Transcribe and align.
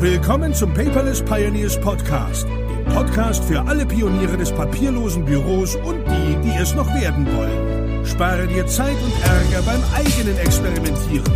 Willkommen 0.00 0.54
zum 0.54 0.72
Paperless 0.72 1.20
Pioneers 1.20 1.78
Podcast, 1.78 2.46
dem 2.48 2.84
Podcast 2.86 3.44
für 3.44 3.60
alle 3.60 3.84
Pioniere 3.84 4.38
des 4.38 4.50
papierlosen 4.50 5.26
Büros 5.26 5.76
und 5.76 6.02
die, 6.06 6.36
die 6.42 6.56
es 6.58 6.74
noch 6.74 6.86
werden 6.94 7.26
wollen. 7.36 8.06
Spare 8.06 8.46
dir 8.46 8.66
Zeit 8.66 8.96
und 9.04 9.12
Ärger 9.22 9.60
beim 9.66 9.82
eigenen 9.94 10.38
Experimentieren. 10.38 11.30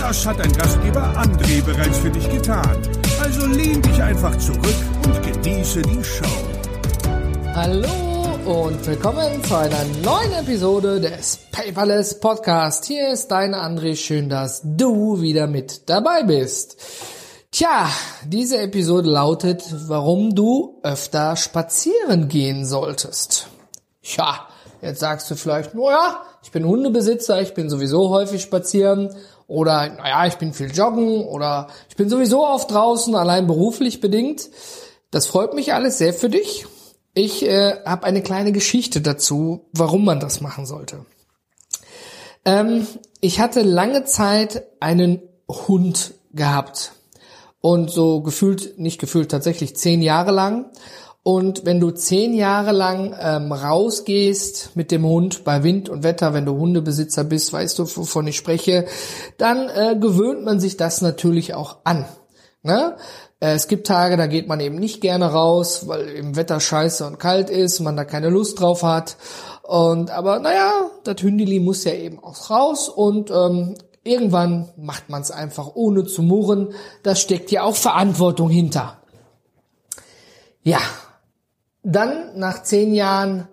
Das 0.00 0.26
hat 0.26 0.40
dein 0.40 0.52
Gastgeber 0.52 1.14
André 1.16 1.62
bereits 1.62 1.98
für 1.98 2.10
dich 2.10 2.28
getan. 2.28 2.76
Also 3.22 3.46
lehn 3.46 3.80
dich 3.82 4.02
einfach 4.02 4.36
zurück 4.38 4.74
und 5.04 5.22
genieße 5.22 5.82
die 5.82 6.02
Show. 6.02 6.26
Hallo 7.54 8.34
und 8.46 8.84
willkommen 8.84 9.44
zu 9.44 9.54
einer 9.54 9.84
neuen 10.02 10.32
Episode 10.32 11.00
des 11.00 11.38
Paperless 11.52 12.18
Podcast. 12.18 12.84
Hier 12.86 13.12
ist 13.12 13.28
dein 13.28 13.54
André. 13.54 13.94
Schön, 13.94 14.28
dass 14.28 14.60
du 14.64 15.20
wieder 15.20 15.46
mit 15.46 15.88
dabei 15.88 16.24
bist. 16.24 17.16
Tja, 17.50 17.90
diese 18.26 18.58
Episode 18.58 19.08
lautet, 19.08 19.64
warum 19.88 20.34
du 20.34 20.80
öfter 20.82 21.34
spazieren 21.34 22.28
gehen 22.28 22.66
solltest. 22.66 23.48
Tja, 24.02 24.46
jetzt 24.82 25.00
sagst 25.00 25.30
du 25.30 25.34
vielleicht, 25.34 25.74
naja, 25.74 26.22
ich 26.42 26.50
bin 26.50 26.66
Hundebesitzer, 26.66 27.40
ich 27.40 27.54
bin 27.54 27.70
sowieso 27.70 28.10
häufig 28.10 28.42
spazieren 28.42 29.14
oder 29.46 29.88
naja, 29.88 30.26
ich 30.26 30.36
bin 30.36 30.52
viel 30.52 30.70
joggen 30.70 31.24
oder 31.24 31.68
ich 31.88 31.96
bin 31.96 32.10
sowieso 32.10 32.46
oft 32.46 32.70
draußen, 32.70 33.14
allein 33.14 33.46
beruflich 33.46 34.00
bedingt. 34.00 34.50
Das 35.10 35.24
freut 35.24 35.54
mich 35.54 35.72
alles 35.72 35.96
sehr 35.96 36.12
für 36.12 36.28
dich. 36.28 36.66
Ich 37.14 37.46
äh, 37.46 37.82
habe 37.86 38.04
eine 38.04 38.22
kleine 38.22 38.52
Geschichte 38.52 39.00
dazu, 39.00 39.70
warum 39.72 40.04
man 40.04 40.20
das 40.20 40.42
machen 40.42 40.66
sollte. 40.66 41.06
Ähm, 42.44 42.86
ich 43.22 43.40
hatte 43.40 43.62
lange 43.62 44.04
Zeit 44.04 44.64
einen 44.80 45.22
Hund 45.48 46.12
gehabt 46.34 46.92
und 47.60 47.90
so 47.90 48.22
gefühlt, 48.22 48.78
nicht 48.78 49.00
gefühlt, 49.00 49.30
tatsächlich 49.30 49.76
zehn 49.76 50.02
Jahre 50.02 50.30
lang. 50.30 50.70
Und 51.22 51.66
wenn 51.66 51.80
du 51.80 51.90
zehn 51.90 52.32
Jahre 52.32 52.72
lang 52.72 53.14
ähm, 53.20 53.52
rausgehst 53.52 54.76
mit 54.76 54.90
dem 54.90 55.04
Hund 55.04 55.44
bei 55.44 55.62
Wind 55.62 55.88
und 55.88 56.02
Wetter, 56.02 56.32
wenn 56.32 56.46
du 56.46 56.56
Hundebesitzer 56.56 57.24
bist, 57.24 57.52
weißt 57.52 57.78
du, 57.78 57.82
wovon 57.84 58.26
ich 58.28 58.36
spreche, 58.36 58.86
dann 59.36 59.68
äh, 59.68 59.96
gewöhnt 60.00 60.44
man 60.44 60.58
sich 60.58 60.76
das 60.76 61.02
natürlich 61.02 61.54
auch 61.54 61.78
an. 61.84 62.06
Ne? 62.62 62.96
Äh, 63.40 63.54
es 63.54 63.68
gibt 63.68 63.86
Tage, 63.86 64.16
da 64.16 64.26
geht 64.26 64.48
man 64.48 64.60
eben 64.60 64.76
nicht 64.76 65.00
gerne 65.00 65.26
raus, 65.26 65.86
weil 65.86 66.08
im 66.08 66.36
Wetter 66.36 66.60
scheiße 66.60 67.06
und 67.06 67.18
kalt 67.18 67.50
ist, 67.50 67.80
man 67.80 67.96
da 67.96 68.04
keine 68.04 68.30
Lust 68.30 68.60
drauf 68.60 68.82
hat. 68.82 69.16
Und 69.62 70.10
aber 70.10 70.38
naja, 70.38 70.90
das 71.04 71.20
Hündeli 71.20 71.60
muss 71.60 71.84
ja 71.84 71.92
eben 71.92 72.22
auch 72.22 72.48
raus 72.48 72.88
und 72.88 73.30
ähm, 73.30 73.74
Irgendwann 74.08 74.70
macht 74.76 75.10
man 75.10 75.20
es 75.20 75.30
einfach 75.30 75.72
ohne 75.74 76.04
zu 76.04 76.22
murren. 76.22 76.72
Da 77.02 77.14
steckt 77.14 77.50
ja 77.50 77.62
auch 77.62 77.76
Verantwortung 77.76 78.48
hinter. 78.48 79.02
Ja, 80.62 80.80
dann 81.82 82.38
nach 82.38 82.62
zehn 82.62 82.94
Jahren 82.94 83.48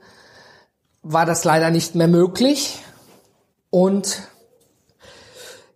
war 1.02 1.26
das 1.26 1.44
leider 1.44 1.72
nicht 1.72 1.95
mehr 1.95 2.08
möglich. 2.08 2.80
Und 3.70 4.23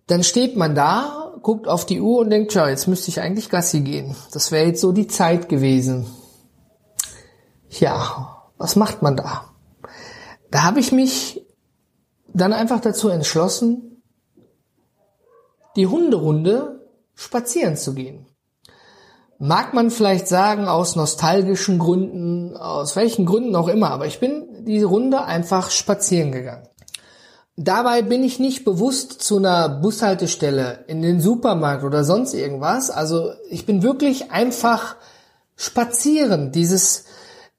dann 0.07 0.23
steht 0.23 0.55
man 0.55 0.75
da, 0.75 1.33
guckt 1.41 1.67
auf 1.67 1.85
die 1.85 2.01
Uhr 2.01 2.19
und 2.19 2.29
denkt, 2.29 2.53
ja, 2.53 2.69
jetzt 2.69 2.87
müsste 2.87 3.09
ich 3.09 3.21
eigentlich 3.21 3.49
Gassi 3.49 3.81
gehen. 3.81 4.15
Das 4.31 4.51
wäre 4.51 4.65
jetzt 4.65 4.81
so 4.81 4.91
die 4.91 5.07
Zeit 5.07 5.49
gewesen. 5.49 6.07
Ja, 7.69 8.49
was 8.57 8.75
macht 8.75 9.01
man 9.01 9.17
da? 9.17 9.45
Da 10.51 10.63
habe 10.63 10.79
ich 10.79 10.91
mich 10.91 11.45
dann 12.33 12.53
einfach 12.53 12.79
dazu 12.79 13.09
entschlossen, 13.09 13.98
die 15.75 15.87
Hunderunde 15.87 16.87
spazieren 17.15 17.77
zu 17.77 17.93
gehen. 17.93 18.25
Mag 19.37 19.73
man 19.73 19.89
vielleicht 19.89 20.27
sagen, 20.27 20.67
aus 20.67 20.95
nostalgischen 20.95 21.79
Gründen, 21.79 22.57
aus 22.57 22.95
welchen 22.95 23.25
Gründen 23.25 23.55
auch 23.55 23.69
immer, 23.69 23.91
aber 23.91 24.05
ich 24.05 24.19
bin 24.19 24.65
die 24.65 24.83
Runde 24.83 25.23
einfach 25.23 25.71
spazieren 25.71 26.31
gegangen. 26.31 26.67
Dabei 27.61 28.01
bin 28.01 28.23
ich 28.23 28.39
nicht 28.39 28.63
bewusst 28.63 29.21
zu 29.21 29.37
einer 29.37 29.67
Bushaltestelle, 29.67 30.85
in 30.87 31.01
den 31.01 31.19
Supermarkt 31.19 31.83
oder 31.83 32.05
sonst 32.05 32.33
irgendwas. 32.33 32.89
Also 32.89 33.31
ich 33.49 33.65
bin 33.65 33.83
wirklich 33.83 34.31
einfach 34.31 34.95
spazieren. 35.57 36.53
Dieses, 36.53 37.03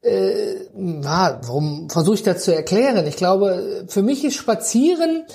äh, 0.01 0.55
na, 0.75 1.39
warum 1.45 1.91
versuche 1.91 2.15
ich 2.15 2.23
das 2.23 2.45
zu 2.45 2.55
erklären? 2.55 3.07
Ich 3.07 3.17
glaube, 3.17 3.85
für 3.89 4.01
mich 4.01 4.25
ist 4.25 4.37
Spazieren 4.37 5.27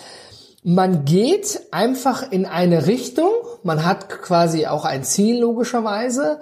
man 0.67 1.05
geht 1.05 1.61
einfach 1.69 2.31
in 2.31 2.47
eine 2.47 2.87
Richtung, 2.87 3.29
man 3.61 3.85
hat 3.85 4.09
quasi 4.09 4.65
auch 4.65 4.83
ein 4.83 5.03
Ziel 5.03 5.39
logischerweise, 5.39 6.39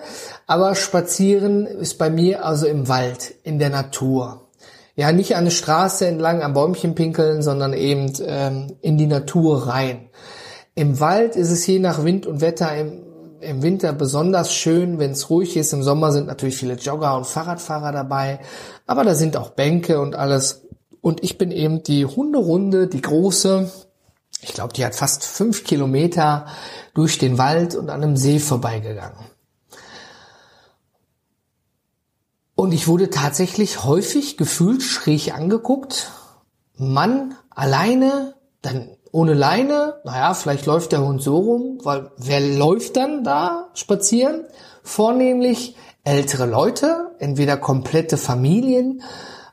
aber 0.48 0.76
spazieren 0.76 1.66
ist 1.66 1.98
bei 1.98 2.10
mir 2.10 2.46
also 2.46 2.66
im 2.66 2.88
Wald, 2.88 3.36
in 3.44 3.60
der 3.60 3.70
Natur. 3.70 4.48
Ja, 4.96 5.12
nicht 5.12 5.36
an 5.36 5.44
der 5.44 5.52
Straße 5.52 6.08
entlang 6.08 6.42
am 6.42 6.54
Bäumchen 6.54 6.96
pinkeln, 6.96 7.42
sondern 7.42 7.74
eben 7.74 8.14
ähm, 8.26 8.78
in 8.80 8.98
die 8.98 9.08
Natur 9.08 9.68
rein. 9.68 10.08
Im 10.74 11.02
Wald 11.02 11.36
ist 11.36 11.52
es 11.52 11.68
je 11.68 11.80
nach 11.80 12.06
Wind 12.06 12.26
und 12.26 12.40
Wetter 12.40 12.74
im, 12.78 13.04
im 13.42 13.62
Winter 13.62 13.92
besonders 13.92 14.54
schön, 14.54 15.00
wenn 15.00 15.12
es 15.12 15.30
ruhig 15.30 15.58
ist. 15.58 15.74
Im 15.74 15.84
Sommer 15.84 16.14
sind 16.14 16.28
natürlich 16.28 16.56
viele 16.56 16.76
Jogger 16.76 17.18
und 17.18 17.28
Fahrradfahrer 17.28 17.92
dabei, 17.92 18.40
aber 18.88 19.04
da 19.04 19.16
sind 19.16 19.36
auch 19.36 19.50
Bänke 19.50 20.00
und 20.00 20.16
alles. 20.16 20.62
Und 21.02 21.22
ich 21.26 21.38
bin 21.38 21.52
eben 21.52 21.84
die 21.84 22.06
Hunderunde, 22.06 22.88
die 22.88 23.02
große, 23.02 23.70
ich 24.44 24.54
glaube, 24.54 24.74
die 24.74 24.86
hat 24.86 24.96
fast 24.96 25.26
fünf 25.26 25.64
Kilometer 25.64 26.46
durch 26.94 27.18
den 27.18 27.38
Wald 27.38 27.76
und 27.76 27.90
an 27.90 28.04
einem 28.04 28.18
See 28.18 28.40
vorbeigegangen. 28.40 29.26
Und 32.56 32.72
ich 32.72 32.88
wurde 32.88 33.10
tatsächlich 33.10 33.84
häufig 33.84 34.38
gefühlt 34.38 34.84
schräg 34.84 35.34
angeguckt. 35.34 36.12
Mann 36.76 37.36
alleine, 37.50 38.36
dann 38.62 38.90
ohne 39.12 39.34
Leine. 39.34 40.02
Naja, 40.04 40.34
vielleicht 40.34 40.66
läuft 40.66 40.92
der 40.92 41.06
Hund 41.06 41.22
so 41.22 41.38
rum, 41.38 41.80
weil 41.84 42.12
wer 42.18 42.40
läuft 42.40 42.98
dann 42.98 43.24
da 43.24 43.70
spazieren? 43.74 44.46
Vornehmlich 44.84 45.76
ältere 46.04 46.46
Leute, 46.46 47.16
entweder 47.20 47.58
komplette 47.58 48.18
Familien 48.18 49.02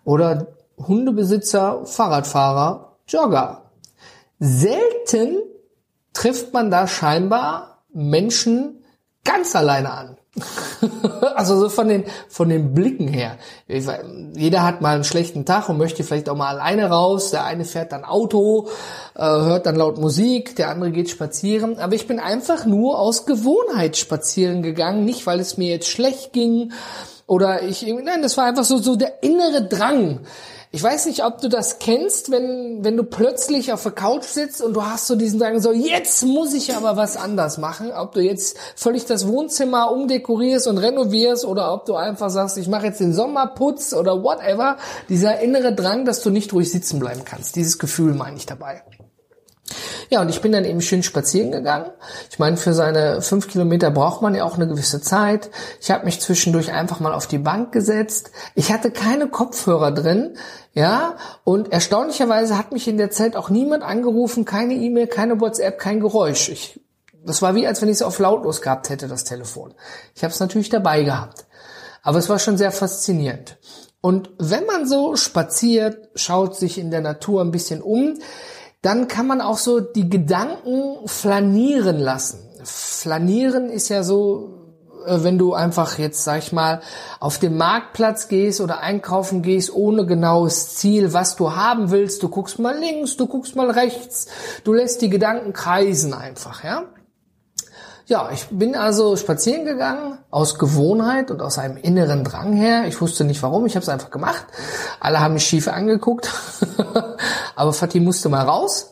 oder 0.05 0.49
Hundebesitzer, 0.77 1.87
Fahrradfahrer, 1.87 2.97
Jogger. 3.07 3.70
Selten 4.41 5.43
trifft 6.13 6.53
man 6.53 6.71
da 6.71 6.89
scheinbar 6.89 7.85
Menschen 7.93 8.85
ganz 9.23 9.55
alleine 9.55 9.93
an. 9.93 10.17
also 11.35 11.59
so 11.59 11.69
von 11.69 11.89
den, 11.89 12.05
von 12.29 12.49
den 12.49 12.73
Blicken 12.73 13.09
her. 13.09 13.37
Jeder 13.67 14.63
hat 14.63 14.81
mal 14.81 14.95
einen 14.95 15.05
schlechten 15.05 15.45
Tag 15.45 15.69
und 15.69 15.77
möchte 15.77 16.05
vielleicht 16.05 16.29
auch 16.29 16.37
mal 16.37 16.49
alleine 16.49 16.89
raus. 16.89 17.31
Der 17.33 17.45
eine 17.45 17.65
fährt 17.65 17.93
dann 17.93 18.05
Auto, 18.05 18.69
äh, 19.15 19.23
hört 19.23 19.67
dann 19.67 19.77
laut 19.77 19.99
Musik, 19.99 20.57
der 20.57 20.71
andere 20.71 20.91
geht 20.91 21.11
spazieren. 21.11 21.79
Aber 21.79 21.95
ich 21.95 22.07
bin 22.07 22.19
einfach 22.21 22.65
nur 22.65 22.99
aus 22.99 23.27
Gewohnheit 23.27 23.97
spazieren 23.97 24.63
gegangen, 24.63 25.05
nicht 25.05 25.27
weil 25.27 25.41
es 25.41 25.59
mir 25.59 25.69
jetzt 25.69 25.89
schlecht 25.89 26.33
ging 26.33 26.73
oder 27.27 27.63
ich, 27.63 27.87
nein, 27.87 28.23
das 28.23 28.37
war 28.37 28.47
einfach 28.47 28.65
so, 28.65 28.79
so 28.79 28.97
der 28.97 29.23
innere 29.23 29.63
Drang. 29.63 30.21
Ich 30.73 30.85
weiß 30.85 31.07
nicht, 31.07 31.25
ob 31.25 31.41
du 31.41 31.49
das 31.49 31.81
kennst, 31.81 32.31
wenn, 32.31 32.85
wenn 32.85 32.97
du 32.97 33.03
plötzlich 33.03 33.73
auf 33.73 33.83
der 33.83 33.91
Couch 33.91 34.23
sitzt 34.23 34.63
und 34.63 34.75
du 34.75 34.85
hast 34.85 35.09
so 35.09 35.17
diesen 35.17 35.41
Drang, 35.41 35.61
so 35.61 35.73
jetzt 35.73 36.25
muss 36.25 36.55
ich 36.55 36.77
aber 36.77 36.97
was 36.97 37.17
anders 37.17 37.59
machen. 37.59 37.91
Ob 37.91 38.13
du 38.13 38.21
jetzt 38.21 38.57
völlig 38.77 39.05
das 39.05 39.27
Wohnzimmer 39.27 39.91
umdekorierst 39.91 40.69
und 40.69 40.79
renovierst 40.79 41.45
oder 41.45 41.75
ob 41.75 41.87
du 41.87 41.97
einfach 41.97 42.31
sagst, 42.31 42.57
ich 42.57 42.69
mache 42.69 42.87
jetzt 42.87 43.01
den 43.01 43.13
Sommerputz 43.13 43.93
oder 43.93 44.23
whatever. 44.23 44.77
Dieser 45.09 45.41
innere 45.41 45.75
Drang, 45.75 46.05
dass 46.05 46.23
du 46.23 46.31
nicht 46.31 46.53
ruhig 46.53 46.71
sitzen 46.71 47.01
bleiben 47.01 47.25
kannst. 47.25 47.57
Dieses 47.57 47.81
Gefühl 47.81 48.15
meine 48.15 48.37
ich 48.37 48.47
dabei. 48.47 48.85
Ja, 50.09 50.21
und 50.21 50.29
ich 50.29 50.41
bin 50.41 50.53
dann 50.53 50.65
eben 50.65 50.81
schön 50.81 51.03
spazieren 51.03 51.53
gegangen. 51.53 51.91
Ich 52.31 52.39
meine, 52.39 52.57
für 52.57 52.73
seine 52.73 53.23
fünf 53.23 53.49
Kilometer 53.49 53.91
braucht 53.91 54.23
man 54.23 54.35
ja 54.35 54.45
auch 54.45 54.57
eine 54.57 54.67
gewisse 54.67 55.01
Zeit. 55.01 55.51
Ich 55.81 55.91
habe 55.91 56.05
mich 56.05 56.21
zwischendurch 56.21 56.73
einfach 56.73 57.01
mal 57.01 57.15
auf 57.15 57.27
die 57.27 57.39
Bank 57.39 57.73
gesetzt. 57.73 58.31
Ich 58.55 58.73
hatte 58.73 58.91
keine 58.91 59.29
Kopfhörer 59.29 59.93
drin, 59.93 60.37
ja, 60.73 61.17
und 61.43 61.73
erstaunlicherweise 61.73 62.57
hat 62.57 62.73
mich 62.73 62.87
in 62.87 62.97
der 62.97 63.11
Zeit 63.11 63.35
auch 63.35 63.51
niemand 63.51 63.83
angerufen, 63.83 64.45
keine 64.45 64.75
E-Mail, 64.75 65.09
keine 65.09 65.41
WhatsApp, 65.41 65.79
kein 65.79 66.01
Geräusch. 66.01 66.49
Ich, 66.49 66.81
das 67.25 67.43
war 67.43 67.55
wie, 67.55 67.67
als 67.67 67.83
wenn 67.83 67.89
ich 67.89 67.97
es 67.97 68.03
auf 68.03 68.19
lautlos 68.19 68.61
gehabt 68.61 68.89
hätte, 68.89 69.09
das 69.09 69.25
Telefon. 69.25 69.75
Ich 70.15 70.23
habe 70.23 70.33
es 70.33 70.41
natürlich 70.41 70.69
dabei 70.69 71.03
gehabt. 71.03 71.47
Aber 72.03 72.19
es 72.19 72.29
war 72.29 72.39
schon 72.39 72.57
sehr 72.57 72.73
faszinierend. 72.73 73.59
Und 74.01 74.31
wenn 74.39 74.65
man 74.65 74.87
so 74.87 75.17
spaziert, 75.17 76.09
schaut 76.15 76.57
sich 76.57 76.79
in 76.79 76.91
der 76.91 77.03
Natur 77.03 77.43
ein 77.43 77.51
bisschen 77.51 77.83
um, 77.83 78.19
dann 78.83 79.09
kann 79.09 79.27
man 79.27 79.41
auch 79.41 79.59
so 79.59 79.81
die 79.81 80.09
Gedanken 80.09 81.07
flanieren 81.07 81.99
lassen. 81.99 82.41
Flanieren 82.65 83.71
ist 83.71 83.89
ja 83.89 84.03
so, 84.03 84.61
äh, 85.07 85.23
wenn 85.23 85.39
du 85.39 85.55
einfach 85.55 85.99
jetzt, 85.99 86.25
sag 86.25 86.39
ich 86.39 86.53
mal, 86.53 86.81
auf 87.19 87.39
dem 87.39 87.57
Marktplatz 87.57 88.29
gehst 88.29 88.61
oder 88.61 88.81
einkaufen 88.81 89.43
gehst, 89.43 89.75
ohne 89.75 90.07
genaues 90.07 90.77
Ziel, 90.77 91.13
was 91.13 91.37
du 91.37 91.55
haben 91.55 91.91
willst. 91.91 92.23
Du 92.23 92.29
guckst 92.29 92.59
mal 92.59 92.79
links, 92.79 93.17
du 93.17 93.27
guckst 93.27 93.57
mal 93.57 93.71
rechts, 93.71 94.29
du 94.65 94.73
lässt 94.73 95.03
die 95.03 95.11
Gedanken 95.11 95.53
kreisen 95.53 96.15
einfach, 96.15 96.65
ja. 96.65 96.85
Ja, 98.11 98.29
ich 98.33 98.49
bin 98.51 98.75
also 98.75 99.15
spazieren 99.15 99.65
gegangen 99.65 100.19
aus 100.33 100.59
Gewohnheit 100.59 101.31
und 101.31 101.41
aus 101.41 101.59
einem 101.59 101.77
inneren 101.77 102.25
Drang 102.25 102.53
her. 102.53 102.89
Ich 102.89 103.01
wusste 103.01 103.23
nicht 103.23 103.41
warum, 103.41 103.67
ich 103.67 103.77
habe 103.77 103.85
es 103.85 103.89
einfach 103.89 104.11
gemacht. 104.11 104.47
Alle 104.99 105.21
haben 105.21 105.35
mich 105.35 105.47
schief 105.47 105.69
angeguckt, 105.69 106.29
aber 107.55 107.73
Fatih 107.73 108.01
musste 108.01 108.29
mal 108.29 108.45
raus, 108.45 108.91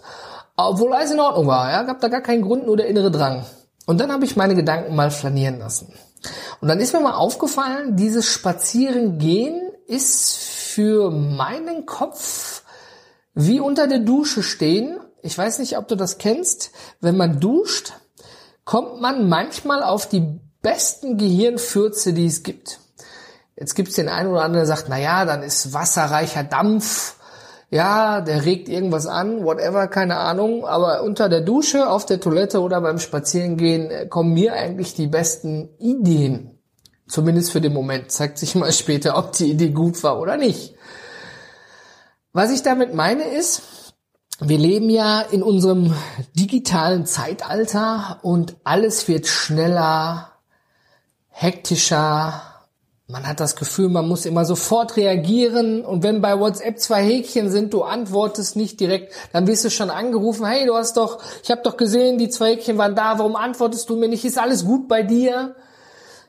obwohl 0.57 0.93
alles 0.93 1.11
in 1.11 1.19
Ordnung 1.19 1.49
war. 1.49 1.69
Ja, 1.69 1.83
gab 1.83 1.99
da 2.01 2.07
gar 2.07 2.21
keinen 2.21 2.43
Grund, 2.43 2.65
nur 2.65 2.77
der 2.77 2.87
innere 2.87 3.11
Drang. 3.11 3.45
Und 3.87 3.99
dann 4.01 4.13
habe 4.13 4.25
ich 4.25 4.37
meine 4.37 4.55
Gedanken 4.55 4.95
mal 4.95 5.11
flanieren 5.11 5.59
lassen. 5.59 5.93
Und 6.61 6.69
dann 6.69 6.79
ist 6.79 6.93
mir 6.93 7.01
mal 7.01 7.15
aufgefallen, 7.15 7.97
dieses 7.97 8.25
Spazierengehen 8.27 9.61
ist 9.89 10.37
für 10.37 11.11
meinen 11.11 11.87
Kopf 11.87 12.63
wie 13.35 13.59
unter 13.59 13.89
der 13.89 13.99
Dusche 13.99 14.45
stehen. 14.45 15.01
Ich 15.23 15.37
weiß 15.37 15.59
nicht, 15.59 15.77
ob 15.77 15.89
du 15.89 15.97
das 15.97 16.19
kennst. 16.19 16.71
Wenn 17.01 17.17
man 17.17 17.41
duscht, 17.41 17.95
kommt 18.69 19.01
man 19.01 19.31
manchmal 19.31 19.83
auf 19.83 20.11
die 20.11 20.41
besten 20.61 21.17
Gehirnfürze, 21.17 22.13
die 22.13 22.27
es 22.27 22.43
gibt. 22.43 22.81
Jetzt 23.57 23.75
gibt 23.75 23.89
es 23.89 23.95
den 23.95 24.11
einen 24.11 24.29
oder 24.29 24.43
anderen, 24.43 24.67
der 24.67 24.77
sagt, 24.77 24.91
na 24.91 24.99
ja, 24.99 25.25
dann 25.25 25.43
ist 25.43 25.73
wasserreicher 25.73 26.45
Dampf, 26.45 27.17
ja, 27.71 28.21
der 28.21 28.45
regt 28.45 28.69
irgendwas 28.69 29.07
an, 29.07 29.43
whatever, 29.43 29.89
keine 29.89 30.19
Ahnung, 30.19 30.67
aber 30.67 31.03
unter 31.03 31.31
der 31.31 31.41
Dusche, 31.41 31.89
auf 31.89 32.05
der 32.05 32.21
Toilette 32.21 32.61
oder 32.61 32.83
beim 32.83 32.99
Spazierengehen 32.99 33.91
äh, 33.91 34.07
kommen 34.07 34.35
mir 34.35 34.53
eigentlich 34.53 34.93
die 34.93 35.07
besten 35.07 35.71
Ideen. 35.79 36.59
Zumindest 37.09 37.53
für 37.53 37.63
den 37.63 37.73
Moment. 37.73 38.13
Zeigt 38.13 38.37
sich 38.37 38.55
mal 38.55 38.71
später, 38.73 39.17
ob 39.17 39.33
die 39.33 39.51
Idee 39.51 39.71
gut 39.71 40.03
war 40.03 40.21
oder 40.21 40.37
nicht. 40.37 40.75
Was 42.35 42.53
ich 42.53 42.63
damit 42.63 42.93
meine 42.93 43.25
ist, 43.25 43.63
wir 44.41 44.59
leben 44.59 44.89
ja 44.89 45.21
in 45.21 45.43
unserem 45.43 45.95
digitalen 46.35 47.07
Zeitalter 47.07 48.19
und 48.23 48.55
alles 48.63 49.09
wird 49.09 49.27
schneller, 49.27 50.31
hektischer. 51.31 52.43
Man 53.09 53.27
hat 53.27 53.41
das 53.41 53.57
Gefühl, 53.57 53.89
man 53.89 54.07
muss 54.07 54.27
immer 54.27 54.45
sofort 54.45 54.97
reagieren 54.97 55.85
und 55.85 56.05
wenn 56.05 56.21
bei 56.21 56.39
WhatsApp 56.39 56.79
zwei 56.79 57.03
Häkchen 57.03 57.51
sind, 57.51 57.73
du 57.73 57.83
antwortest 57.83 58.55
nicht 58.55 58.79
direkt, 58.79 59.13
dann 59.33 59.49
wirst 59.49 59.65
du 59.65 59.71
schon 59.71 59.91
angerufen, 59.91 60.47
hey, 60.47 60.67
du 60.67 60.77
hast 60.77 60.97
doch, 60.99 61.19
ich 61.43 61.51
habe 61.51 61.63
doch 61.65 61.77
gesehen, 61.77 62.19
die 62.19 62.29
zwei 62.29 62.51
Häkchen 62.51 62.79
waren 62.79 62.95
da, 62.95 63.19
warum 63.19 63.35
antwortest 63.35 63.91
du 63.91 63.97
mir 63.97 64.09
nicht? 64.09 64.25
Ist 64.25 64.39
alles 64.39 64.65
gut 64.65 64.87
bei 64.87 65.03
dir? 65.03 65.57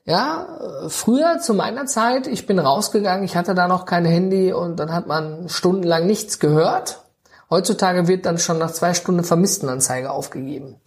Ja, 0.05 0.87
früher 0.87 1.39
zu 1.39 1.53
meiner 1.53 1.85
Zeit, 1.85 2.25
ich 2.25 2.47
bin 2.47 2.57
rausgegangen, 2.57 3.23
ich 3.23 3.35
hatte 3.35 3.53
da 3.53 3.67
noch 3.67 3.85
kein 3.85 4.05
Handy 4.05 4.51
und 4.51 4.77
dann 4.77 4.93
hat 4.93 5.05
man 5.05 5.47
stundenlang 5.47 6.07
nichts 6.07 6.39
gehört 6.39 7.01
Heutzutage 7.49 8.07
wird 8.07 8.25
dann 8.25 8.37
schon 8.37 8.59
nach 8.59 8.71
zwei 8.71 8.93
Stunden 8.93 9.23
Vermisstenanzeige 9.23 10.11
aufgegeben. 10.11 10.79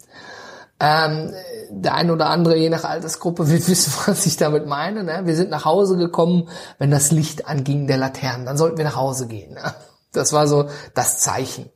Ähm, 0.79 1.32
der 1.70 1.94
eine 1.94 2.12
oder 2.12 2.26
andere, 2.26 2.56
je 2.56 2.69
nach 2.69 2.85
Altersgruppe, 2.85 3.49
wird 3.50 3.69
wissen, 3.69 3.93
was 4.06 4.26
ich 4.26 4.37
damit 4.37 4.67
meine. 4.67 5.05
Ne? 5.05 5.23
Wir 5.25 5.37
sind 5.37 5.50
nach 5.50 5.64
Hause 5.64 5.97
gekommen, 5.97 6.49
wenn 6.79 6.91
das 6.91 7.12
Licht 7.12 7.47
anging 7.47 7.87
der 7.87 7.99
Laternen. 7.99 8.47
Dann 8.47 8.56
sollten 8.56 8.79
wir 8.79 8.85
nach 8.85 8.97
Hause 8.97 9.26
gehen. 9.26 9.55
Ne? 9.55 9.75
Das 10.12 10.32
war 10.32 10.47
so 10.47 10.69
das 10.94 11.19
Zeichen. 11.19 11.70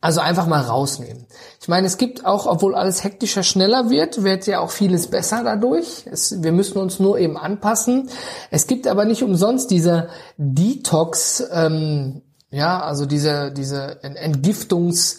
Also 0.00 0.20
einfach 0.20 0.46
mal 0.46 0.60
rausnehmen. 0.60 1.26
Ich 1.60 1.66
meine, 1.66 1.88
es 1.88 1.98
gibt 1.98 2.24
auch, 2.24 2.46
obwohl 2.46 2.76
alles 2.76 3.02
hektischer, 3.02 3.42
schneller 3.42 3.90
wird, 3.90 4.22
wird 4.22 4.46
ja 4.46 4.60
auch 4.60 4.70
vieles 4.70 5.08
besser 5.08 5.42
dadurch. 5.42 6.04
Es, 6.06 6.40
wir 6.40 6.52
müssen 6.52 6.78
uns 6.78 7.00
nur 7.00 7.18
eben 7.18 7.36
anpassen. 7.36 8.08
Es 8.52 8.68
gibt 8.68 8.86
aber 8.86 9.04
nicht 9.04 9.24
umsonst 9.24 9.72
diese 9.72 10.08
Detox, 10.36 11.42
ähm, 11.50 12.22
ja, 12.50 12.80
also 12.80 13.06
diese, 13.06 13.52
diese 13.52 14.00
Entgiftungs- 14.02 15.18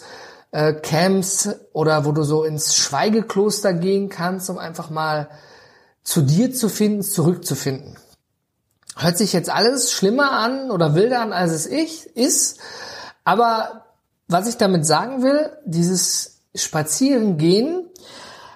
äh, 0.52 0.74
oder 1.72 2.04
wo 2.04 2.12
du 2.12 2.22
so 2.24 2.44
ins 2.44 2.74
Schweigekloster 2.74 3.72
gehen 3.72 4.08
kannst, 4.08 4.50
um 4.50 4.58
einfach 4.58 4.90
mal 4.90 5.28
zu 6.02 6.22
dir 6.22 6.52
zu 6.52 6.68
finden, 6.68 7.02
zurückzufinden. 7.02 7.96
Hört 8.96 9.16
sich 9.16 9.32
jetzt 9.32 9.50
alles 9.50 9.92
schlimmer 9.92 10.32
an 10.32 10.70
oder 10.70 10.94
wilder 10.94 11.20
an, 11.20 11.32
als 11.32 11.52
es 11.52 11.66
ich 11.66 12.06
ist, 12.16 12.58
aber 13.24 13.84
was 14.26 14.48
ich 14.48 14.56
damit 14.56 14.84
sagen 14.84 15.22
will, 15.22 15.50
dieses 15.64 16.40
Spazierengehen 16.54 17.86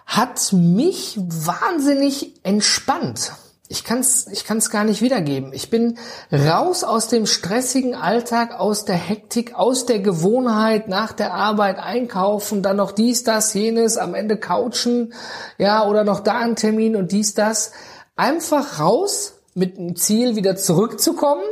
hat 0.07 0.53
mich 0.53 1.17
wahnsinnig 1.19 2.45
entspannt 2.45 3.33
ich 3.75 3.83
kann 3.83 3.99
es 3.99 4.29
ich 4.29 4.45
kann's 4.45 4.71
gar 4.71 4.85
nicht 4.85 5.03
wiedergeben. 5.03 5.53
Ich 5.53 5.69
bin 5.69 5.99
raus 6.31 6.85
aus 6.85 7.09
dem 7.09 7.27
stressigen 7.27 7.97
Alltag, 7.97 8.55
aus 8.59 8.85
der 8.85 8.95
Hektik, 8.95 9.57
aus 9.57 9.85
der 9.85 9.99
Gewohnheit, 9.99 10.87
nach 10.87 11.13
der 11.13 11.35
Arbeit 11.35 11.79
einkaufen, 11.79 12.63
dann 12.63 12.77
noch 12.77 12.93
dies, 12.93 13.25
das, 13.25 13.53
jenes, 13.53 13.97
am 13.97 14.15
Ende 14.15 14.37
couchen, 14.37 15.13
ja, 15.59 15.85
oder 15.89 16.05
noch 16.05 16.21
da 16.21 16.39
ein 16.39 16.55
Termin 16.55 16.95
und 16.95 17.11
dies, 17.11 17.35
das. 17.35 17.73
Einfach 18.15 18.79
raus 18.79 19.41
mit 19.55 19.77
dem 19.77 19.97
Ziel, 19.97 20.37
wieder 20.37 20.55
zurückzukommen. 20.55 21.43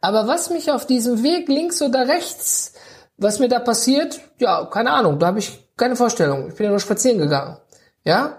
Aber 0.00 0.26
was 0.26 0.50
mich 0.50 0.72
auf 0.72 0.84
diesem 0.84 1.22
Weg 1.22 1.48
links 1.48 1.80
oder 1.80 2.08
rechts, 2.08 2.72
was 3.18 3.38
mir 3.38 3.48
da 3.48 3.60
passiert, 3.60 4.18
ja, 4.38 4.64
keine 4.64 4.90
Ahnung, 4.90 5.20
da 5.20 5.28
habe 5.28 5.38
ich 5.38 5.68
keine 5.76 5.94
Vorstellung. 5.94 6.48
Ich 6.48 6.56
bin 6.56 6.64
ja 6.64 6.70
nur 6.70 6.80
spazieren 6.80 7.18
gegangen. 7.18 7.56
Ja, 8.02 8.38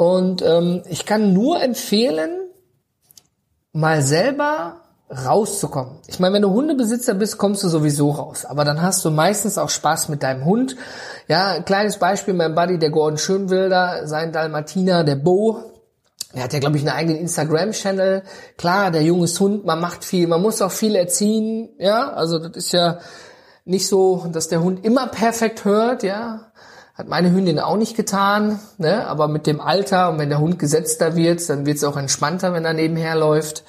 und 0.00 0.40
ähm, 0.40 0.82
ich 0.88 1.04
kann 1.04 1.34
nur 1.34 1.62
empfehlen, 1.62 2.30
mal 3.74 4.00
selber 4.00 4.76
rauszukommen. 5.10 5.98
Ich 6.06 6.18
meine, 6.18 6.36
wenn 6.36 6.40
du 6.40 6.48
Hundebesitzer 6.48 7.12
bist, 7.12 7.36
kommst 7.36 7.62
du 7.64 7.68
sowieso 7.68 8.08
raus. 8.12 8.46
Aber 8.46 8.64
dann 8.64 8.80
hast 8.80 9.04
du 9.04 9.10
meistens 9.10 9.58
auch 9.58 9.68
Spaß 9.68 10.08
mit 10.08 10.22
deinem 10.22 10.46
Hund. 10.46 10.74
Ja, 11.28 11.48
ein 11.48 11.66
kleines 11.66 11.98
Beispiel, 11.98 12.32
mein 12.32 12.54
Buddy, 12.54 12.78
der 12.78 12.88
Gordon 12.88 13.18
Schönwilder, 13.18 14.06
sein 14.06 14.32
Dalmatiner, 14.32 15.04
der 15.04 15.16
Bo, 15.16 15.64
er 16.32 16.44
hat 16.44 16.54
ja, 16.54 16.60
glaube 16.60 16.78
ich, 16.78 16.82
einen 16.82 16.96
eigenen 16.96 17.18
Instagram-Channel. 17.18 18.22
Klar, 18.56 18.92
der 18.92 19.02
junge 19.02 19.26
Hund, 19.26 19.66
man 19.66 19.82
macht 19.82 20.06
viel, 20.06 20.26
man 20.28 20.40
muss 20.40 20.62
auch 20.62 20.72
viel 20.72 20.94
erziehen. 20.94 21.74
Ja, 21.76 22.10
also 22.10 22.38
das 22.38 22.56
ist 22.56 22.72
ja 22.72 23.00
nicht 23.66 23.86
so, 23.86 24.24
dass 24.32 24.48
der 24.48 24.62
Hund 24.62 24.82
immer 24.82 25.08
perfekt 25.08 25.66
hört. 25.66 26.04
Ja, 26.04 26.50
hat 26.94 27.08
meine 27.08 27.30
Hündin 27.32 27.58
auch 27.58 27.76
nicht 27.76 27.96
getan, 27.96 28.60
ne? 28.78 29.06
aber 29.06 29.28
mit 29.28 29.46
dem 29.46 29.60
Alter 29.60 30.10
und 30.10 30.18
wenn 30.18 30.28
der 30.28 30.40
Hund 30.40 30.58
gesetzter 30.58 31.16
wird, 31.16 31.48
dann 31.48 31.66
wird 31.66 31.78
es 31.78 31.84
auch 31.84 31.96
entspannter, 31.96 32.52
wenn 32.52 32.64
er 32.64 32.74
nebenher 32.74 33.16
läuft. 33.16 33.64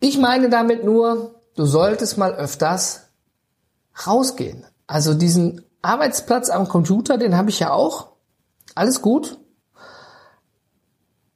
Ich 0.00 0.18
meine 0.18 0.50
damit 0.50 0.84
nur, 0.84 1.36
du 1.56 1.64
solltest 1.64 2.18
mal 2.18 2.34
öfters 2.34 3.08
rausgehen. 4.06 4.66
Also 4.86 5.14
diesen 5.14 5.64
Arbeitsplatz 5.80 6.50
am 6.50 6.68
Computer, 6.68 7.18
den 7.18 7.36
habe 7.36 7.50
ich 7.50 7.60
ja 7.60 7.70
auch. 7.72 8.08
Alles 8.74 9.00
gut. 9.00 9.38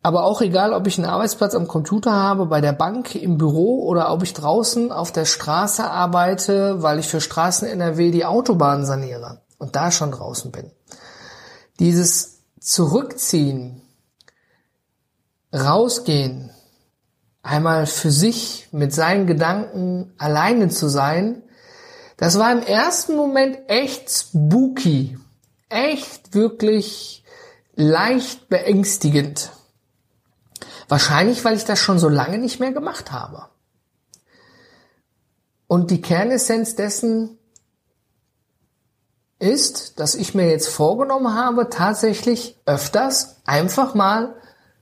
Aber 0.02 0.24
auch 0.24 0.40
egal, 0.40 0.72
ob 0.72 0.86
ich 0.86 0.98
einen 0.98 1.08
Arbeitsplatz 1.08 1.54
am 1.54 1.66
Computer 1.66 2.12
habe, 2.12 2.46
bei 2.46 2.60
der 2.60 2.72
Bank, 2.72 3.14
im 3.14 3.38
Büro 3.38 3.84
oder 3.84 4.12
ob 4.12 4.22
ich 4.22 4.34
draußen 4.34 4.92
auf 4.92 5.10
der 5.10 5.24
Straße 5.24 5.88
arbeite, 5.88 6.82
weil 6.82 6.98
ich 6.98 7.08
für 7.08 7.20
Straßen 7.20 7.66
NRW 7.66 8.10
die 8.10 8.24
Autobahn 8.24 8.84
saniere 8.84 9.40
und 9.58 9.76
da 9.76 9.90
schon 9.90 10.10
draußen 10.10 10.50
bin. 10.52 10.70
Dieses 11.78 12.42
Zurückziehen, 12.60 13.82
rausgehen, 15.52 16.50
einmal 17.42 17.86
für 17.86 18.10
sich 18.10 18.68
mit 18.72 18.92
seinen 18.92 19.26
Gedanken 19.26 20.12
alleine 20.18 20.68
zu 20.68 20.88
sein, 20.88 21.42
das 22.16 22.38
war 22.38 22.50
im 22.50 22.62
ersten 22.62 23.14
Moment 23.14 23.58
echt 23.68 24.10
spooky, 24.10 25.18
echt 25.68 26.34
wirklich 26.34 27.24
leicht 27.74 28.48
beängstigend. 28.48 29.52
Wahrscheinlich, 30.88 31.44
weil 31.44 31.56
ich 31.56 31.64
das 31.64 31.78
schon 31.78 31.98
so 31.98 32.08
lange 32.08 32.38
nicht 32.38 32.58
mehr 32.58 32.72
gemacht 32.72 33.12
habe. 33.12 33.46
Und 35.66 35.90
die 35.90 36.00
Kernessenz 36.00 36.76
dessen 36.76 37.38
ist, 39.38 39.98
dass 40.00 40.14
ich 40.14 40.34
mir 40.34 40.48
jetzt 40.48 40.68
vorgenommen 40.68 41.34
habe, 41.34 41.68
tatsächlich 41.68 42.58
öfters 42.66 43.36
einfach 43.44 43.94
mal 43.94 44.34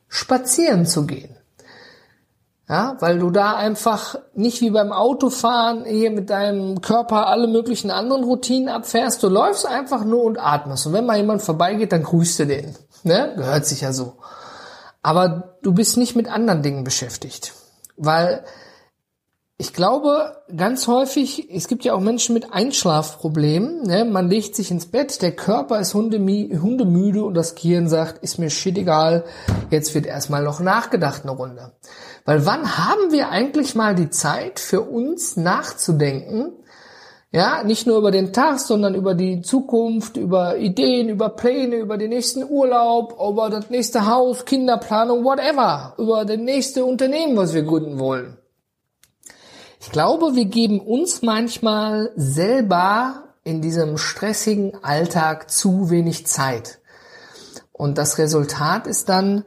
spazieren 0.08 0.86
zu 0.86 1.06
gehen. 1.06 1.36
Ja, 2.68 2.96
weil 3.00 3.18
du 3.18 3.30
da 3.30 3.56
einfach 3.56 4.16
nicht 4.32 4.62
wie 4.62 4.70
beim 4.70 4.90
Autofahren 4.90 5.84
hier 5.84 6.10
mit 6.10 6.30
deinem 6.30 6.80
Körper 6.80 7.26
alle 7.26 7.46
möglichen 7.46 7.90
anderen 7.90 8.24
Routinen 8.24 8.70
abfährst. 8.70 9.22
Du 9.22 9.28
läufst 9.28 9.66
einfach 9.66 10.02
nur 10.04 10.24
und 10.24 10.38
atmest. 10.38 10.86
Und 10.86 10.94
wenn 10.94 11.04
mal 11.04 11.18
jemand 11.18 11.42
vorbeigeht, 11.42 11.92
dann 11.92 12.04
grüßt 12.04 12.38
du 12.38 12.46
den. 12.46 12.74
Ne? 13.02 13.34
Gehört 13.36 13.66
sich 13.66 13.82
ja 13.82 13.92
so. 13.92 14.14
Aber 15.02 15.56
du 15.62 15.74
bist 15.74 15.98
nicht 15.98 16.16
mit 16.16 16.26
anderen 16.26 16.62
Dingen 16.62 16.84
beschäftigt. 16.84 17.52
Weil 17.98 18.44
ich 19.56 19.72
glaube, 19.72 20.42
ganz 20.56 20.88
häufig, 20.88 21.48
es 21.48 21.68
gibt 21.68 21.84
ja 21.84 21.94
auch 21.94 22.00
Menschen 22.00 22.34
mit 22.34 22.52
Einschlafproblemen. 22.52 23.82
Ne? 23.86 24.04
Man 24.04 24.28
legt 24.28 24.56
sich 24.56 24.72
ins 24.72 24.86
Bett, 24.86 25.22
der 25.22 25.30
Körper 25.30 25.78
ist 25.78 25.94
hundemüde 25.94 27.24
und 27.24 27.34
das 27.34 27.54
Gehirn 27.54 27.88
sagt, 27.88 28.18
ist 28.24 28.38
mir 28.38 28.50
shit 28.50 28.76
egal, 28.76 29.24
jetzt 29.70 29.94
wird 29.94 30.06
erstmal 30.06 30.42
noch 30.42 30.58
nachgedacht 30.58 31.22
eine 31.22 31.30
Runde. 31.30 31.72
Weil 32.24 32.44
wann 32.46 32.78
haben 32.78 33.12
wir 33.12 33.28
eigentlich 33.28 33.76
mal 33.76 33.94
die 33.94 34.10
Zeit 34.10 34.58
für 34.58 34.80
uns 34.80 35.36
nachzudenken? 35.36 36.52
Ja, 37.30 37.62
nicht 37.62 37.86
nur 37.86 37.98
über 37.98 38.10
den 38.10 38.32
Tag, 38.32 38.58
sondern 38.58 38.96
über 38.96 39.14
die 39.14 39.40
Zukunft, 39.40 40.16
über 40.16 40.56
Ideen, 40.56 41.08
über 41.08 41.28
Pläne, 41.28 41.76
über 41.76 41.96
den 41.96 42.10
nächsten 42.10 42.44
Urlaub, 42.44 43.12
über 43.20 43.50
das 43.50 43.70
nächste 43.70 44.06
Haus, 44.06 44.44
Kinderplanung, 44.44 45.24
whatever, 45.24 45.94
über 45.98 46.24
das 46.24 46.38
nächste 46.38 46.84
Unternehmen, 46.84 47.36
was 47.36 47.54
wir 47.54 47.62
gründen 47.62 48.00
wollen. 48.00 48.36
Ich 49.84 49.92
glaube, 49.92 50.34
wir 50.34 50.46
geben 50.46 50.80
uns 50.80 51.20
manchmal 51.20 52.10
selber 52.16 53.24
in 53.44 53.60
diesem 53.60 53.98
stressigen 53.98 54.82
Alltag 54.82 55.50
zu 55.50 55.90
wenig 55.90 56.26
Zeit. 56.26 56.78
Und 57.70 57.98
das 57.98 58.16
Resultat 58.16 58.86
ist 58.86 59.10
dann, 59.10 59.44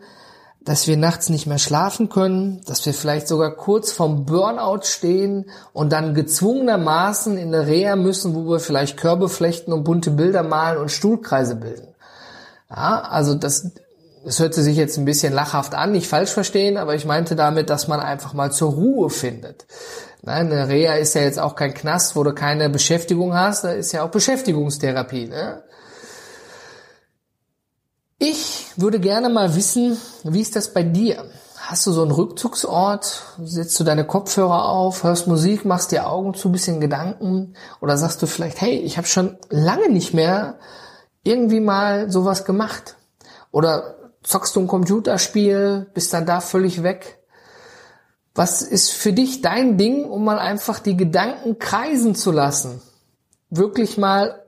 dass 0.62 0.86
wir 0.86 0.96
nachts 0.96 1.30
nicht 1.30 1.48
mehr 1.48 1.58
schlafen 1.58 2.10
können, 2.10 2.62
dass 2.68 2.86
wir 2.86 2.94
vielleicht 2.94 3.28
sogar 3.28 3.56
kurz 3.56 3.92
vorm 3.92 4.26
Burnout 4.26 4.84
stehen 4.84 5.50
und 5.74 5.92
dann 5.92 6.14
gezwungenermaßen 6.14 7.36
in 7.36 7.48
eine 7.48 7.66
Reha 7.66 7.96
müssen, 7.96 8.36
wo 8.36 8.48
wir 8.48 8.60
vielleicht 8.60 8.96
Körbe 8.96 9.30
flechten 9.30 9.74
und 9.74 9.86
bunte 9.86 10.12
Bilder 10.12 10.44
malen 10.44 10.78
und 10.78 10.92
Stuhlkreise 10.92 11.56
bilden. 11.56 11.96
Ja, 12.70 13.02
also 13.02 13.34
das, 13.34 13.72
das 14.24 14.40
hört 14.40 14.54
sich 14.54 14.78
jetzt 14.78 15.00
ein 15.00 15.06
bisschen 15.06 15.34
lachhaft 15.34 15.74
an, 15.74 15.94
nicht 15.94 16.08
falsch 16.08 16.32
verstehen, 16.32 16.78
aber 16.78 16.94
ich 16.94 17.06
meinte 17.06 17.36
damit, 17.36 17.72
dass 17.72 17.88
man 17.88 18.00
einfach 18.00 18.34
mal 18.34 18.52
zur 18.52 18.74
Ruhe 18.74 19.10
findet. 19.10 19.66
Nein, 20.22 20.52
eine 20.52 20.68
Reha 20.68 20.96
ist 20.96 21.14
ja 21.14 21.22
jetzt 21.22 21.40
auch 21.40 21.56
kein 21.56 21.74
Knast, 21.74 22.16
wo 22.16 22.24
du 22.24 22.34
keine 22.34 22.70
Beschäftigung 22.70 23.34
hast, 23.34 23.64
da 23.64 23.72
ist 23.72 23.92
ja 23.92 24.04
auch 24.04 24.10
Beschäftigungstherapie. 24.10 25.28
Ne? 25.28 25.64
Ich 28.18 28.66
würde 28.76 29.00
gerne 29.00 29.30
mal 29.30 29.56
wissen, 29.56 29.98
wie 30.24 30.42
ist 30.42 30.56
das 30.56 30.74
bei 30.74 30.84
dir? 30.84 31.26
Hast 31.68 31.86
du 31.86 31.92
so 31.92 32.02
einen 32.02 32.12
Rückzugsort? 32.12 33.24
Setzt 33.44 33.80
du 33.80 33.84
deine 33.84 34.06
Kopfhörer 34.06 34.70
auf, 34.70 35.04
hörst 35.04 35.28
Musik, 35.28 35.66
machst 35.66 35.92
dir 35.92 36.08
Augen 36.10 36.34
zu, 36.34 36.52
bisschen 36.52 36.80
Gedanken? 36.80 37.56
Oder 37.82 37.98
sagst 37.98 38.22
du 38.22 38.26
vielleicht, 38.26 38.62
hey, 38.62 38.78
ich 38.78 38.98
habe 38.98 39.08
schon 39.08 39.38
lange 39.50 39.90
nicht 39.90 40.14
mehr 40.14 40.60
irgendwie 41.24 41.60
mal 41.60 42.10
sowas 42.10 42.46
gemacht? 42.46 42.96
Oder 43.52 43.96
zockst 44.24 44.56
du 44.56 44.62
ein 44.62 44.68
Computerspiel, 44.68 45.88
bist 45.94 46.14
dann 46.14 46.26
da 46.26 46.42
völlig 46.42 46.84
weg? 46.84 47.17
Was 48.38 48.62
ist 48.62 48.92
für 48.92 49.14
dich 49.14 49.42
dein 49.42 49.80
Ding, 49.80 50.06
um 50.06 50.24
mal 50.24 50.38
einfach 50.38 50.78
die 50.78 50.96
Gedanken 50.96 51.58
kreisen 51.58 52.14
zu 52.14 52.32
lassen? 52.32 52.84
Wirklich 53.50 53.98
mal 53.98 54.44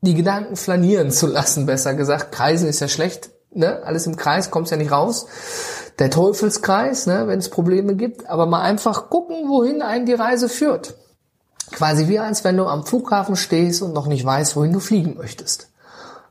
die 0.00 0.14
Gedanken 0.14 0.56
flanieren 0.56 1.10
zu 1.10 1.26
lassen, 1.26 1.66
besser 1.66 1.92
gesagt. 1.92 2.32
Kreisen 2.32 2.66
ist 2.66 2.80
ja 2.80 2.88
schlecht, 2.88 3.28
ne? 3.50 3.82
Alles 3.84 4.06
im 4.06 4.16
Kreis, 4.16 4.50
kommt's 4.50 4.70
ja 4.70 4.78
nicht 4.78 4.90
raus. 4.90 5.26
Der 5.98 6.10
Teufelskreis, 6.10 7.06
ne? 7.06 7.26
wenn 7.26 7.38
es 7.38 7.50
Probleme 7.50 7.94
gibt, 7.94 8.26
aber 8.26 8.46
mal 8.46 8.62
einfach 8.62 9.10
gucken, 9.10 9.50
wohin 9.50 9.82
einen 9.82 10.06
die 10.06 10.14
Reise 10.14 10.48
führt. 10.48 10.94
Quasi 11.72 12.08
wie 12.08 12.20
als 12.20 12.42
wenn 12.42 12.56
du 12.56 12.64
am 12.64 12.86
Flughafen 12.86 13.36
stehst 13.36 13.82
und 13.82 13.92
noch 13.92 14.06
nicht 14.06 14.24
weißt, 14.24 14.56
wohin 14.56 14.72
du 14.72 14.80
fliegen 14.80 15.18
möchtest. 15.18 15.68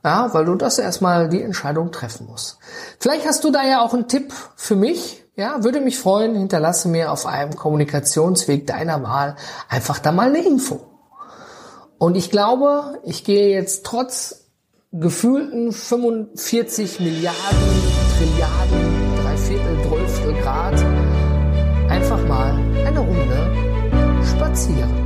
Ja, 0.02 0.34
weil 0.34 0.44
du 0.44 0.56
das 0.56 0.80
erstmal 0.80 1.28
die 1.28 1.42
Entscheidung 1.42 1.92
treffen 1.92 2.26
musst. 2.26 2.58
Vielleicht 2.98 3.28
hast 3.28 3.44
du 3.44 3.52
da 3.52 3.64
ja 3.64 3.80
auch 3.80 3.94
einen 3.94 4.08
Tipp 4.08 4.32
für 4.56 4.74
mich. 4.74 5.22
Ja, 5.38 5.62
würde 5.62 5.80
mich 5.80 5.98
freuen, 5.98 6.34
hinterlasse 6.34 6.88
mir 6.88 7.12
auf 7.12 7.26
einem 7.26 7.56
Kommunikationsweg 7.56 8.66
deiner 8.66 9.02
Wahl 9.02 9.36
einfach 9.68 9.98
da 9.98 10.10
mal 10.10 10.28
eine 10.28 10.42
Info. 10.42 10.80
Und 11.98 12.16
ich 12.16 12.30
glaube, 12.30 13.00
ich 13.04 13.22
gehe 13.22 13.50
jetzt 13.50 13.84
trotz 13.84 14.46
gefühlten 14.92 15.72
45 15.72 17.00
Milliarden, 17.00 17.36
Trilliarden, 18.16 19.16
Dreiviertel, 19.22 19.76
Dreißtel 19.86 20.34
Grad 20.40 21.90
einfach 21.90 22.26
mal 22.26 22.54
eine 22.86 23.00
Runde 23.00 24.24
spazieren. 24.24 25.05